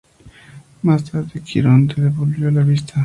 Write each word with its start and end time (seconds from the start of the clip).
Más 0.81 1.03
tarde, 1.03 1.41
Quirón 1.41 1.85
le 1.95 2.05
devolvió 2.05 2.49
la 2.49 2.63
vista. 2.63 2.95